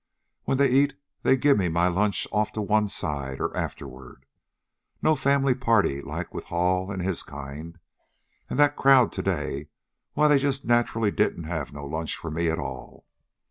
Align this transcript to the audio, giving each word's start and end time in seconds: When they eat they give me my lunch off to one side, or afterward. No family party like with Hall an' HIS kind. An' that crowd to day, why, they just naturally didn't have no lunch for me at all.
When 0.45 0.57
they 0.57 0.67
eat 0.67 0.95
they 1.21 1.37
give 1.37 1.59
me 1.59 1.69
my 1.69 1.87
lunch 1.87 2.27
off 2.31 2.51
to 2.53 2.61
one 2.63 2.87
side, 2.87 3.39
or 3.39 3.55
afterward. 3.55 4.25
No 5.03 5.15
family 5.15 5.53
party 5.53 6.01
like 6.01 6.33
with 6.33 6.45
Hall 6.45 6.91
an' 6.91 7.01
HIS 7.01 7.21
kind. 7.21 7.77
An' 8.49 8.57
that 8.57 8.75
crowd 8.75 9.11
to 9.11 9.21
day, 9.21 9.67
why, 10.13 10.27
they 10.27 10.39
just 10.39 10.65
naturally 10.65 11.11
didn't 11.11 11.43
have 11.43 11.71
no 11.71 11.85
lunch 11.85 12.15
for 12.17 12.31
me 12.31 12.49
at 12.49 12.57
all. 12.57 13.05